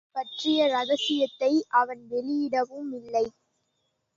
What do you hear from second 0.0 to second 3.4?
அதுபற்றிய ரகசியத்தை அவன் வெளியிடவுமில்லை.